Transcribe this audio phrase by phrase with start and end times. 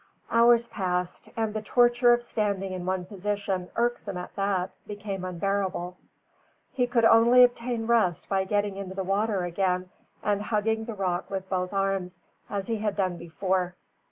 [0.31, 5.95] Hours passed, and the torture of standing in one position irksome at that, became unbearable.
[6.71, 9.91] He could only obtain rest by getting into the water again
[10.23, 12.17] and hugging the rock with both arms
[12.49, 13.75] as he had done before.